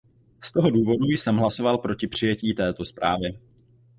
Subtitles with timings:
[0.43, 3.39] Z toho důvodu jsem hlasoval proti přijetí této zprávy.